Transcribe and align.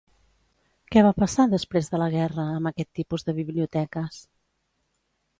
Què 0.93 1.01
va 1.07 1.09
passar, 1.23 1.43
després 1.51 1.89
de 1.91 1.99
la 2.03 2.07
guerra, 2.15 2.45
amb 2.53 2.69
aquest 2.69 2.89
tipus 2.99 3.27
de 3.27 3.35
biblioteques? 3.41 4.17